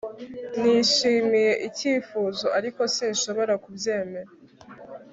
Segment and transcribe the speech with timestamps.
[0.59, 4.31] Nishimiye icyifuzo ariko sinshobora kubyemera